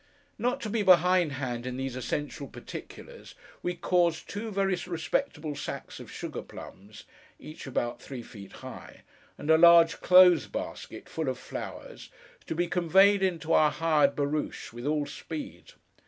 [0.39, 6.11] Not to be behindhand in these essential particulars, we caused two very respectable sacks of
[6.11, 7.03] sugar plums
[7.37, 9.01] (each about three feet high)
[9.37, 12.09] and a large clothes basket full of flowers
[12.47, 15.73] to be conveyed into our hired barouche, with all speed.